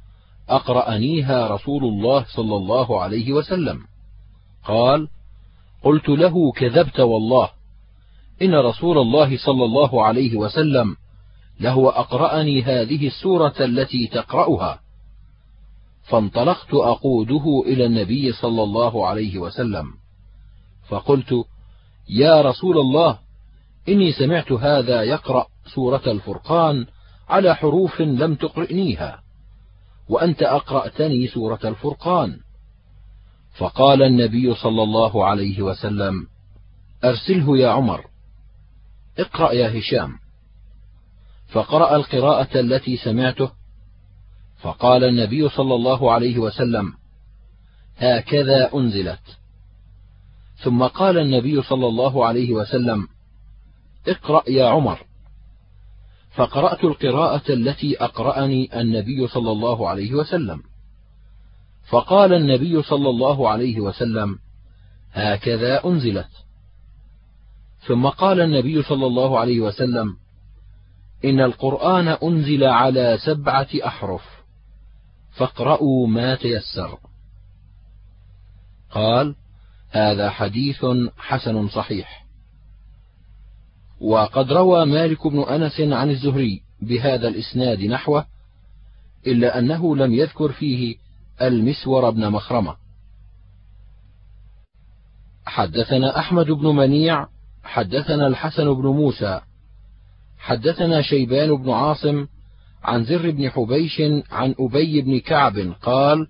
أقرأنيها 0.50 1.48
رسول 1.48 1.84
الله 1.84 2.26
صلى 2.36 2.56
الله 2.56 3.02
عليه 3.02 3.34
وسلم. 3.34 3.80
قال 4.66 5.08
قلت 5.84 6.10
له 6.10 6.52
كذبت 6.52 7.00
والله. 7.00 7.50
إن 8.42 8.56
رسول 8.56 8.98
الله 8.98 9.38
صلى 9.38 9.66
الله 9.66 10.06
عليه 10.06 10.38
وسلم 10.38 10.96
لهو 11.60 11.90
أقرأني 11.90 12.64
هذه 12.64 13.08
السورة 13.08 13.56
التي 13.60 14.08
تقرأها. 14.08 14.80
فانطلقت 16.04 16.74
أقوده 16.74 17.64
إلى 17.66 17.86
النبي 17.86 18.32
صلى 18.32 18.64
الله 18.64 19.08
عليه 19.08 19.38
وسلم. 19.38 19.86
فقلت 20.88 21.46
يا 22.10 22.42
رسول 22.42 22.78
الله 22.78 23.20
إني 23.90 24.12
سمعت 24.12 24.52
هذا 24.52 25.04
يقرأ 25.04 25.46
سورة 25.76 26.02
الفرقان 26.08 26.86
على 27.30 27.56
حروف 27.56 28.02
لم 28.02 28.36
تقرئنيها 28.36 29.20
وأنت 30.10 30.44
أقرأتني 30.44 31.28
سورة 31.28 31.60
الفرقان. 31.64 32.40
فقال 33.58 34.04
النبي 34.04 34.56
صلى 34.56 34.84
الله 34.84 35.26
عليه 35.26 35.62
وسلم 35.62 36.28
أرسله 37.04 37.58
يا 37.58 37.70
عمر 37.70 38.06
اقرأ 39.20 39.52
يا 39.52 39.80
هشام. 39.80 40.20
فقرأ 41.48 41.96
القراءة 41.96 42.60
التي 42.60 42.98
سمعته 42.98 43.52
فقال 44.62 45.04
النبي 45.04 45.50
صلى 45.50 45.76
الله 45.76 46.12
عليه 46.12 46.38
وسلم 46.38 46.94
هكذا 47.98 48.74
أنزلت. 48.74 49.38
ثم 50.64 50.84
قال 50.84 51.18
النبي 51.18 51.62
صلى 51.62 51.88
الله 51.88 52.26
عليه 52.26 52.54
وسلم 52.54 53.08
اقرأ 54.08 54.44
يا 54.50 54.68
عمر. 54.70 55.00
فقرأت 56.36 56.84
القراءة 56.84 57.54
التي 57.54 57.98
أقرأني 57.98 58.82
النبي 58.82 59.28
صلى 59.28 59.52
الله 59.52 59.90
عليه 59.90 60.14
وسلم. 60.14 60.69
فقال 61.90 62.34
النبي 62.34 62.82
صلى 62.82 63.10
الله 63.10 63.50
عليه 63.50 63.80
وسلم 63.80 64.40
هكذا 65.14 65.86
أنزلت. 65.86 66.30
ثم 67.88 68.08
قال 68.08 68.42
النبي 68.42 68.84
صلى 68.84 69.06
الله 69.06 69.40
عليه 69.40 69.60
وسلم 69.60 70.16
إن 71.26 71.40
القرآن 71.40 72.08
أنزل 72.08 72.64
على 72.64 73.18
سبعة 73.26 73.68
أحرف 73.86 74.22
فاقرأوا 75.32 76.08
ما 76.08 76.36
تيسر. 76.36 76.98
قال 78.92 79.36
هذا 79.90 80.30
حديث 80.30 80.86
حسن 81.18 81.68
صحيح. 81.68 82.26
وقد 84.02 84.52
روى 84.52 84.86
مالك 84.86 85.28
بن 85.28 85.40
أنس 85.40 85.82
عن 85.82 86.10
الزهري 86.10 86.62
بهذا 86.82 87.28
الإسناد 87.28 87.82
نحوه 87.82 88.26
إلا 89.28 89.60
أنه 89.60 89.96
لم 89.96 90.14
يذكر 90.14 90.52
فيه 90.52 90.96
المسور 91.42 92.10
بن 92.10 92.30
مخرمة. 92.32 92.76
حدثنا 95.46 96.20
أحمد 96.20 96.46
بن 96.46 96.68
منيع 96.76 97.28
حدثنا 97.64 98.28
الحسن 98.28 98.74
بن 98.74 98.88
موسى 98.88 99.42
حدثنا 100.38 101.02
شيبان 101.02 101.56
بن 101.56 101.70
عاصم 101.70 102.28
عن 102.84 103.04
زر 103.04 103.32
بن 103.32 103.50
حبيش 103.50 104.02
عن 104.32 104.56
أبي 104.60 105.02
بن 105.02 105.20
كعب 105.20 105.74
قال 105.82 106.28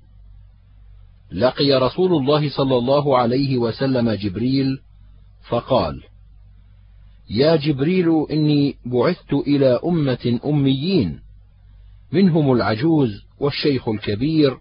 لقي 1.31 1.71
رسول 1.71 2.13
الله 2.13 2.49
صلى 2.49 2.77
الله 2.77 3.17
عليه 3.17 3.57
وسلم 3.57 4.11
جبريل 4.11 4.81
فقال 5.49 6.03
يا 7.29 7.55
جبريل 7.55 8.25
إني 8.31 8.75
بعثت 8.85 9.33
إلى 9.33 9.79
أمة 9.85 10.39
أميين 10.45 11.19
منهم 12.11 12.51
العجوز 12.51 13.21
والشيخ 13.39 13.89
الكبير 13.89 14.57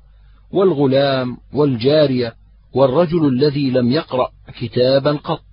والغلام 0.50 1.37
والجارية 1.52 2.35
والرجل 2.75 3.28
الذي 3.28 3.71
لم 3.71 3.93
يقرأ 3.93 4.31
كتابا 4.61 5.12
قط. 5.12 5.45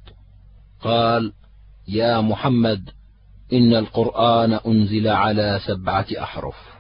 قال 0.81 1.33
يا 1.87 2.21
محمد 2.21 2.89
إن 3.53 3.75
القرآن 3.75 4.53
أنزل 4.53 5.07
على 5.07 5.59
سبعة 5.67 6.05
أحرف. 6.19 6.75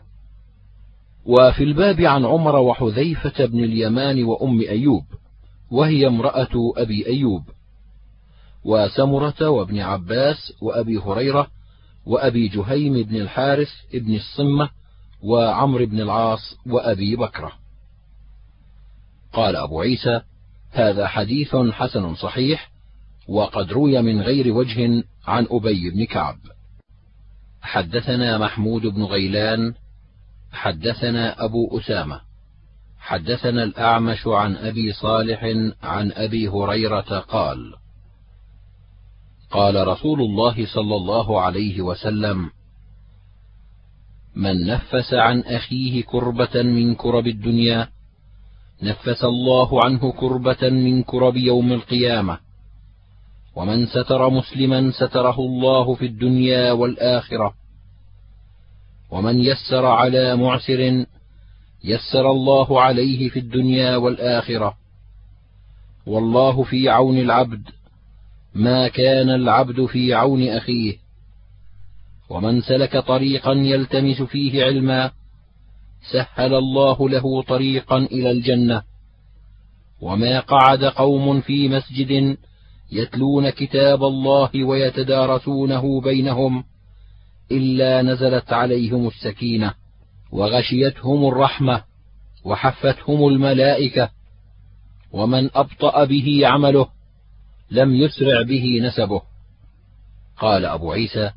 وفي 1.25 1.63
الباب 1.63 2.01
عن 2.01 2.25
عمر 2.25 2.55
وحذيفة 2.55 3.45
بن 3.45 3.63
اليمان 3.63 4.23
وأم 4.23 4.59
أيوب 4.59 5.05
وهي 5.71 6.07
امرأة 6.07 6.73
أبي 6.77 7.07
أيوب 7.07 7.43
وسمرة 8.65 9.49
وابن 9.49 9.79
عباس 9.79 10.53
وأبي 10.61 10.97
هريرة 10.97 11.47
وأبي 12.05 12.47
جهيم 12.47 12.93
بن 13.03 13.15
الحارث 13.15 13.69
بن 13.93 14.15
الصمة 14.15 14.69
وعمرو 15.23 15.85
بن 15.85 16.01
العاص 16.01 16.57
وأبي 16.67 17.15
بكرة. 17.15 17.51
قال 19.35 19.55
أبو 19.55 19.81
عيسى 19.81 20.21
هذا 20.71 21.07
حديث 21.07 21.55
حسن 21.55 22.15
صحيح 22.15 22.71
وقد 23.27 23.71
روي 23.71 24.01
من 24.01 24.21
غير 24.21 24.53
وجه 24.53 25.03
عن 25.27 25.47
أبي 25.51 25.89
بن 25.89 26.05
كعب. 26.05 26.37
حدثنا 27.61 28.37
محمود 28.37 28.81
بن 28.81 29.03
غيلان 29.03 29.73
حدثنا 30.51 31.45
أبو 31.45 31.79
أسامة 31.79 32.21
حدثنا 32.99 33.63
الأعمش 33.63 34.27
عن 34.27 34.55
أبي 34.55 34.93
صالح 34.93 35.43
عن 35.83 36.11
أبي 36.11 36.47
هريرة 36.47 37.19
قال 37.19 37.73
قال 39.51 39.87
رسول 39.87 40.21
الله 40.21 40.65
صلى 40.65 40.95
الله 40.95 41.41
عليه 41.41 41.81
وسلم 41.81 42.49
من 44.35 44.65
نفس 44.65 45.13
عن 45.13 45.39
أخيه 45.39 46.03
كربة 46.03 46.61
من 46.63 46.95
كرب 46.95 47.27
الدنيا 47.27 47.94
نفس 48.83 49.23
الله 49.23 49.85
عنه 49.85 50.11
كربة 50.11 50.69
من 50.69 51.03
كرب 51.03 51.37
يوم 51.37 51.73
القيامة. 51.73 52.39
ومن 53.55 53.85
ستر 53.85 54.29
مسلما 54.29 54.91
ستره 54.91 55.39
الله 55.39 55.95
في 55.95 56.05
الدنيا 56.05 56.71
والآخرة. 56.71 57.53
ومن 59.11 59.39
يسر 59.39 59.85
على 59.85 60.35
معسر 60.35 61.05
يسر 61.83 62.31
الله 62.31 62.81
عليه 62.81 63.29
في 63.29 63.39
الدنيا 63.39 63.95
والآخرة. 63.95 64.73
والله 66.05 66.63
في 66.63 66.89
عون 66.89 67.17
العبد 67.17 67.61
ما 68.55 68.87
كان 68.87 69.29
العبد 69.29 69.85
في 69.85 70.13
عون 70.13 70.47
أخيه. 70.47 70.97
ومن 72.29 72.61
سلك 72.61 72.97
طريقا 72.97 73.53
يلتمس 73.53 74.21
فيه 74.21 74.63
علما 74.63 75.11
سهل 76.11 76.53
الله 76.53 77.09
له 77.09 77.41
طريقا 77.41 77.97
إلى 77.97 78.31
الجنة. 78.31 78.83
وما 80.01 80.39
قعد 80.39 80.83
قوم 80.83 81.41
في 81.41 81.69
مسجد 81.69 82.37
يتلون 82.91 83.49
كتاب 83.49 84.03
الله 84.03 84.63
ويتدارسونه 84.63 86.01
بينهم 86.01 86.63
إلا 87.51 88.01
نزلت 88.01 88.53
عليهم 88.53 89.07
السكينة 89.07 89.73
وغشيتهم 90.31 91.27
الرحمة 91.27 91.83
وحفتهم 92.45 93.27
الملائكة 93.27 94.09
ومن 95.11 95.49
أبطأ 95.55 96.03
به 96.03 96.41
عمله 96.43 96.87
لم 97.71 97.95
يسرع 97.95 98.41
به 98.41 98.79
نسبه. 98.83 99.21
قال 100.37 100.65
أبو 100.65 100.91
عيسى 100.91 101.31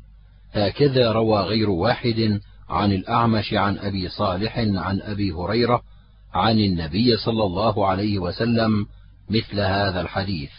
هكذا 0.51 1.11
روى 1.11 1.41
غير 1.41 1.69
واحد 1.69 2.41
عن 2.69 2.91
الأعمش 2.91 3.53
عن 3.53 3.77
أبي 3.77 4.09
صالح 4.09 4.57
عن 4.57 5.01
أبي 5.01 5.31
هريرة 5.31 5.81
عن 6.33 6.59
النبي 6.59 7.17
صلى 7.17 7.43
الله 7.43 7.87
عليه 7.87 8.19
وسلم 8.19 8.85
مثل 9.29 9.59
هذا 9.59 10.01
الحديث. 10.01 10.51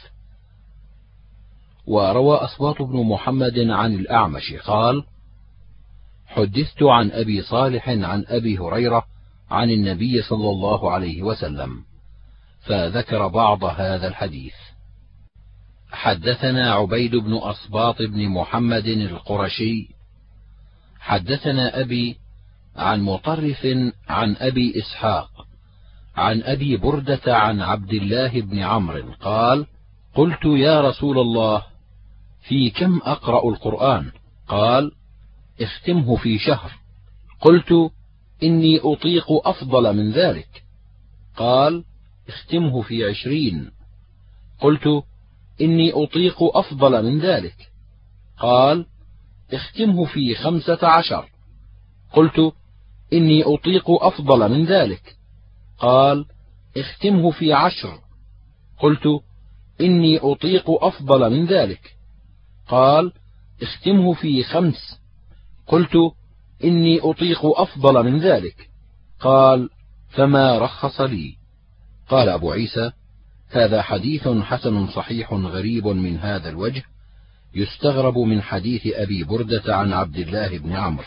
وروى 1.86 2.36
أصوات 2.36 2.82
بن 2.82 3.06
محمد 3.06 3.58
عن 3.58 3.94
الأعمش 3.94 4.52
قال 4.52 5.04
حدثت 6.26 6.82
عن 6.82 7.10
أبي 7.10 7.42
صالح 7.42 7.88
عن 7.88 8.24
أبي 8.28 8.58
هريرة 8.58 9.04
عن 9.50 9.70
النبي 9.70 10.22
صلى 10.22 10.50
الله 10.50 10.90
عليه 10.90 11.22
وسلم 11.22 11.84
فذكر 12.60 13.28
بعض 13.28 13.64
هذا 13.64 14.08
الحديث. 14.08 14.54
حدثنا 15.92 16.72
عبيد 16.72 17.16
بن 17.16 17.32
أصباط 17.34 18.02
بن 18.02 18.28
محمد 18.28 18.86
القرشي 18.86 19.99
حدثنا 21.00 21.80
أبي 21.80 22.16
عن 22.76 23.00
مطرف 23.00 23.66
عن 24.08 24.36
أبي 24.36 24.78
إسحاق 24.78 25.46
عن 26.16 26.42
أبي 26.42 26.76
بردة 26.76 27.36
عن 27.36 27.60
عبد 27.60 27.92
الله 27.92 28.40
بن 28.40 28.58
عمرو 28.58 29.12
قال 29.20 29.66
قلت 30.14 30.44
يا 30.44 30.80
رسول 30.80 31.18
الله 31.18 31.62
في 32.42 32.70
كم 32.70 33.00
أقرأ 33.02 33.48
القرآن؟ 33.48 34.12
قال 34.48 34.92
اختمه 35.60 36.16
في 36.16 36.38
شهر. 36.38 36.72
قلت 37.40 37.90
إني 38.42 38.78
أطيق 38.78 39.26
أفضل 39.30 39.96
من 39.96 40.12
ذلك. 40.12 40.62
قال 41.36 41.84
اختمه 42.28 42.82
في 42.82 43.04
عشرين. 43.04 43.70
قلت 44.60 45.04
إني 45.60 45.92
أطيق 45.92 46.42
أفضل 46.42 47.04
من 47.04 47.20
ذلك. 47.20 47.70
قال 48.38 48.86
اختمه 49.52 50.04
في 50.04 50.34
خمسة 50.34 50.78
عشر. 50.82 51.28
قلت 52.12 52.52
إني 53.12 53.42
أطيق 53.42 53.90
أفضل 53.90 54.50
من 54.50 54.64
ذلك. 54.64 55.16
قال 55.78 56.24
اختمه 56.76 57.30
في 57.30 57.52
عشر. 57.52 57.98
قلت 58.78 59.22
إني 59.80 60.18
أطيق 60.18 60.64
أفضل 60.70 61.30
من 61.30 61.46
ذلك. 61.46 61.96
قال 62.68 63.12
اختمه 63.62 64.14
في 64.14 64.42
خمس. 64.42 65.00
قلت 65.66 65.94
إني 66.64 67.00
أطيق 67.02 67.40
أفضل 67.44 68.04
من 68.04 68.18
ذلك. 68.18 68.70
قال 69.20 69.68
فما 70.08 70.58
رخص 70.58 71.00
لي. 71.00 71.36
قال 72.08 72.28
أبو 72.28 72.52
عيسى 72.52 72.92
هذا 73.50 73.82
حديث 73.82 74.28
حسن 74.28 74.86
صحيح 74.86 75.32
غريب 75.32 75.86
من 75.86 76.18
هذا 76.18 76.48
الوجه 76.48 76.82
يستغرب 77.54 78.18
من 78.18 78.42
حديث 78.42 78.86
أبي 78.86 79.24
بردة 79.24 79.76
عن 79.76 79.92
عبد 79.92 80.16
الله 80.16 80.58
بن 80.58 80.72
عمرو. 80.72 81.04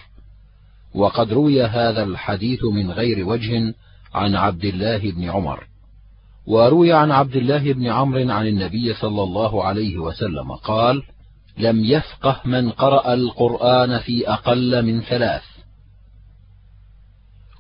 وقد 0.96 1.34
روي 1.34 1.64
هذا 1.64 2.04
الحديث 2.04 2.64
من 2.64 2.92
غير 2.92 3.28
وجه 3.28 3.74
عن 4.14 4.36
عبد 4.36 4.66
الله 4.66 5.12
بن 5.12 5.30
عمر. 5.30 5.68
وروي 6.46 6.94
عن 6.94 7.12
عبد 7.12 7.36
الله 7.36 7.74
بن 7.74 7.88
عمرو 7.88 8.32
عن 8.32 8.48
النبي 8.48 8.94
صلى 8.94 9.24
الله 9.24 9.64
عليه 9.64 9.98
وسلم 9.98 10.52
قال 10.52 11.04
لم 11.58 11.86
يفقه 11.86 12.42
من 12.46 12.70
قرأ 12.70 13.14
القرآن 13.14 14.00
في 14.00 14.30
أقل 14.30 14.86
من 14.86 15.02
ثلاث 15.02 15.44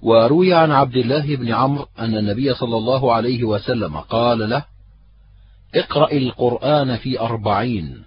وروي 0.01 0.53
عن 0.53 0.71
عبد 0.71 0.95
الله 0.95 1.35
بن 1.35 1.51
عمرو 1.51 1.87
أن 1.99 2.17
النبي 2.17 2.53
صلى 2.53 2.77
الله 2.77 3.13
عليه 3.13 3.43
وسلم 3.43 3.97
قال 3.97 4.49
له 4.49 4.65
اقرأ 5.75 6.11
القرآن 6.11 6.97
في 6.97 7.19
أربعين 7.19 8.03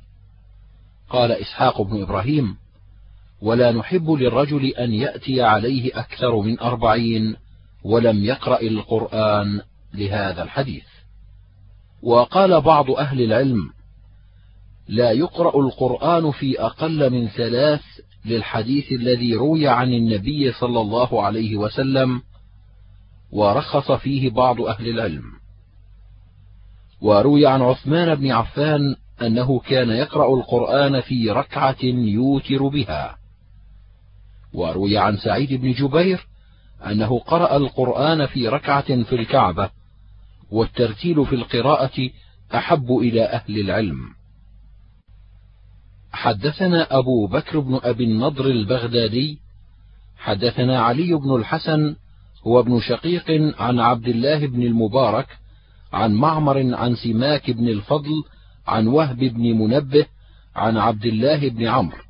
قال 1.10 1.32
إسحاق 1.32 1.82
بن 1.82 2.02
إبراهيم 2.02 2.56
ولا 3.42 3.72
نحب 3.72 4.10
للرجل 4.10 4.66
أن 4.66 4.92
يأتي 4.92 5.42
عليه 5.42 5.90
أكثر 5.94 6.40
من 6.40 6.60
أربعين 6.60 7.36
ولم 7.84 8.24
يقرأ 8.24 8.60
القرآن 8.60 9.60
لهذا 9.94 10.42
الحديث. 10.42 10.84
وقال 12.02 12.60
بعض 12.60 12.90
أهل 12.90 13.22
العلم 13.22 13.70
لا 14.88 15.10
يقرأ 15.10 15.60
القرآن 15.60 16.30
في 16.30 16.60
أقل 16.60 17.10
من 17.10 17.28
ثلاث 17.28 17.82
للحديث 18.24 18.92
الذي 18.92 19.34
روي 19.34 19.68
عن 19.68 19.94
النبي 19.94 20.52
صلى 20.52 20.80
الله 20.80 21.22
عليه 21.22 21.56
وسلم 21.56 22.22
ورخص 23.32 23.92
فيه 23.92 24.30
بعض 24.30 24.60
أهل 24.60 24.88
العلم. 24.88 25.24
وروي 27.00 27.46
عن 27.46 27.62
عثمان 27.62 28.14
بن 28.14 28.30
عفان 28.30 28.96
أنه 29.22 29.58
كان 29.60 29.90
يقرأ 29.90 30.34
القرآن 30.34 31.00
في 31.00 31.30
ركعة 31.30 31.84
يوتر 31.84 32.68
بها. 32.68 33.18
وروي 34.52 34.98
عن 34.98 35.16
سعيد 35.16 35.52
بن 35.52 35.72
جبير 35.72 36.26
أنه 36.86 37.18
قرأ 37.18 37.56
القرآن 37.56 38.26
في 38.26 38.48
ركعة 38.48 39.02
في 39.02 39.14
الكعبة 39.14 39.70
والترتيل 40.50 41.26
في 41.26 41.34
القراءة 41.34 42.10
أحب 42.54 42.90
إلى 42.90 43.24
أهل 43.24 43.60
العلم. 43.60 43.98
حدثنا 46.12 46.98
أبو 46.98 47.26
بكر 47.26 47.58
بن 47.58 47.80
أبي 47.82 48.04
النضر 48.04 48.46
البغدادي 48.46 49.38
حدثنا 50.16 50.80
علي 50.80 51.14
بن 51.14 51.34
الحسن 51.34 51.96
هو 52.46 52.60
ابن 52.60 52.80
شقيق 52.80 53.30
عن 53.60 53.80
عبد 53.80 54.08
الله 54.08 54.46
بن 54.46 54.62
المبارك 54.62 55.38
عن 55.92 56.14
معمر 56.14 56.74
عن 56.74 56.94
سماك 56.94 57.50
بن 57.50 57.68
الفضل 57.68 58.24
عن 58.66 58.86
وهب 58.86 59.18
بن 59.18 59.42
منبه 59.42 60.06
عن 60.56 60.76
عبد 60.76 61.06
الله 61.06 61.48
بن 61.48 61.66
عمرو 61.66 62.06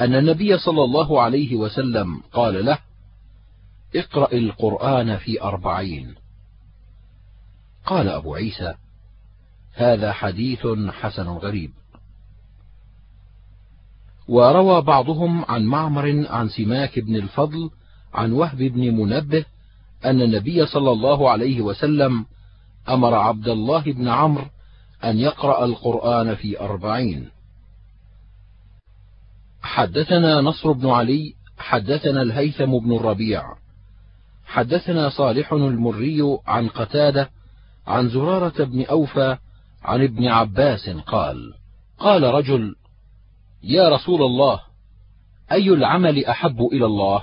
أن 0.00 0.14
النبي 0.14 0.58
صلى 0.58 0.84
الله 0.84 1.22
عليه 1.22 1.56
وسلم 1.56 2.22
قال 2.32 2.64
له 2.64 2.78
اقرأ 3.96 4.32
القرآن 4.32 5.16
في 5.16 5.42
أربعين. 5.42 6.14
قال 7.86 8.08
أبو 8.08 8.34
عيسى 8.34 8.74
هذا 9.74 10.12
حديث 10.12 10.66
حسن 10.88 11.28
غريب. 11.28 11.70
وروى 14.28 14.82
بعضهم 14.82 15.44
عن 15.44 15.64
معمر 15.64 16.26
عن 16.28 16.48
سماك 16.48 16.98
بن 16.98 17.16
الفضل 17.16 17.70
عن 18.14 18.32
وهب 18.32 18.58
بن 18.58 18.94
منبه 18.94 19.44
أن 20.04 20.22
النبي 20.22 20.66
صلى 20.66 20.90
الله 20.90 21.30
عليه 21.30 21.60
وسلم 21.60 22.26
أمر 22.88 23.14
عبد 23.14 23.48
الله 23.48 23.82
بن 23.82 24.08
عمرو 24.08 24.44
أن 25.04 25.18
يقرأ 25.18 25.64
القرآن 25.64 26.34
في 26.34 26.60
أربعين. 26.60 27.30
حدثنا 29.62 30.40
نصر 30.40 30.72
بن 30.72 30.90
علي 30.90 31.34
حدثنا 31.58 32.22
الهيثم 32.22 32.78
بن 32.78 32.96
الربيع 32.96 33.54
حدثنا 34.46 35.10
صالح 35.10 35.52
المري 35.52 36.38
عن 36.46 36.68
قتادة 36.68 37.30
عن 37.86 38.08
زرارة 38.08 38.64
بن 38.64 38.84
أوفى 38.84 39.36
عن 39.82 40.02
ابن 40.02 40.26
عباس 40.26 40.88
قال 40.88 41.54
قال 41.98 42.22
رجل 42.22 42.74
يا 43.62 43.88
رسول 43.88 44.22
الله 44.22 44.60
أي 45.52 45.68
العمل 45.68 46.24
أحب 46.24 46.60
إلى 46.72 46.86
الله؟ 46.86 47.22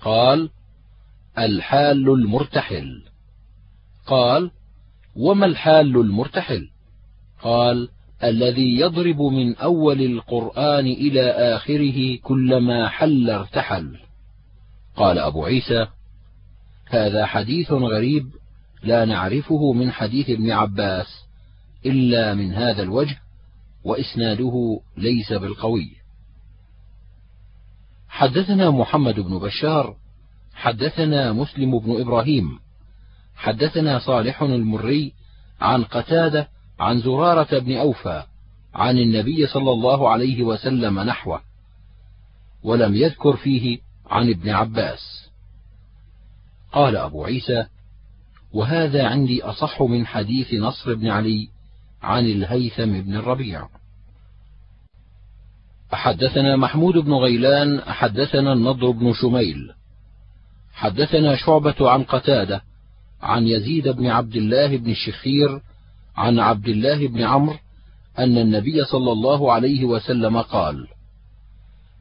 قال 0.00 0.50
الحال 1.38 2.08
المرتحل. 2.08 3.02
قال 4.06 4.50
وما 5.16 5.46
الحال 5.46 5.96
المرتحل؟ 5.96 6.70
قال 7.42 7.88
الذي 8.24 8.80
يضرب 8.80 9.22
من 9.22 9.56
أول 9.56 10.02
القرآن 10.02 10.86
إلى 10.86 11.30
آخره 11.30 12.18
كلما 12.22 12.88
حل 12.88 13.30
ارتحل. 13.30 13.98
قال 14.96 15.18
أبو 15.18 15.44
عيسى 15.44 15.86
هذا 16.86 17.26
حديث 17.26 17.72
غريب 17.72 18.30
لا 18.82 19.04
نعرفه 19.04 19.72
من 19.72 19.90
حديث 19.90 20.30
ابن 20.30 20.50
عباس 20.50 21.06
إلا 21.86 22.34
من 22.34 22.52
هذا 22.52 22.82
الوجه 22.82 23.18
وإسناده 23.84 24.80
ليس 24.96 25.32
بالقوي. 25.32 25.90
حدثنا 28.08 28.70
محمد 28.70 29.20
بن 29.20 29.38
بشار 29.38 29.96
حدثنا 30.54 31.32
مسلم 31.32 31.78
بن 31.78 32.00
إبراهيم 32.00 32.58
حدثنا 33.36 33.98
صالح 33.98 34.42
المري 34.42 35.12
عن 35.60 35.84
قتادة 35.84 36.48
عن 36.80 37.00
زرارة 37.00 37.58
بن 37.58 37.76
أوفى 37.76 38.22
عن 38.74 38.98
النبي 38.98 39.46
صلى 39.46 39.72
الله 39.72 40.10
عليه 40.10 40.42
وسلم 40.42 41.00
نحوه 41.00 41.40
ولم 42.62 42.94
يذكر 42.94 43.36
فيه 43.36 43.78
عن 44.06 44.30
ابن 44.30 44.50
عباس. 44.50 45.30
قال 46.72 46.96
أبو 46.96 47.24
عيسى 47.24 47.66
وهذا 48.52 49.08
عندي 49.08 49.42
أصح 49.42 49.82
من 49.82 50.06
حديث 50.06 50.54
نصر 50.54 50.94
بن 50.94 51.08
علي 51.08 51.48
عن 52.02 52.26
الهيثم 52.26 53.00
بن 53.00 53.16
الربيع. 53.16 53.68
حدثنا 55.92 56.56
محمود 56.56 56.94
بن 56.94 57.12
غيلان 57.12 57.80
حدثنا 57.80 58.52
النضر 58.52 58.90
بن 58.90 59.12
شميل 59.12 59.72
حدثنا 60.72 61.36
شعبة 61.36 61.90
عن 61.90 62.02
قتادة 62.02 62.62
عن 63.22 63.46
يزيد 63.48 63.88
بن 63.88 64.06
عبد 64.06 64.36
الله 64.36 64.76
بن 64.76 64.90
الشخير 64.90 65.60
عن 66.20 66.38
عبد 66.38 66.68
الله 66.68 67.08
بن 67.08 67.22
عمرو 67.22 67.56
أن 68.18 68.38
النبي 68.38 68.84
صلى 68.84 69.12
الله 69.12 69.52
عليه 69.52 69.84
وسلم 69.84 70.40
قال: 70.40 70.88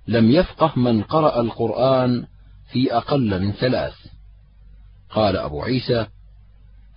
لم 0.07 0.31
يفقه 0.31 0.79
من 0.79 1.03
قرأ 1.03 1.41
القرآن 1.41 2.25
في 2.71 2.93
أقل 2.93 3.41
من 3.41 3.51
ثلاث. 3.51 3.93
قال 5.09 5.37
أبو 5.37 5.61
عيسى: 5.61 6.07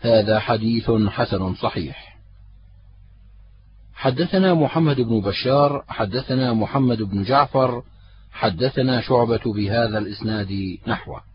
هذا 0.01 0.39
حديث 0.39 0.91
حسن 0.91 1.55
صحيح. 1.55 2.19
حدثنا 3.95 4.55
محمد 4.55 5.01
بن 5.01 5.21
بشار، 5.21 5.85
حدثنا 5.89 6.53
محمد 6.53 7.03
بن 7.03 7.23
جعفر، 7.23 7.83
حدثنا 8.33 9.01
شعبة 9.01 9.53
بهذا 9.55 9.99
الإسناد 9.99 10.79
نحوه. 10.87 11.32